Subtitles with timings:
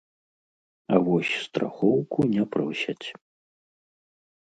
[0.93, 3.07] А вось страхоўку не просяць.